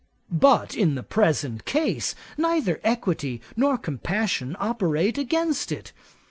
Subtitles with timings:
[0.33, 5.93] But in the present case, neither equity nor compassion operate against it.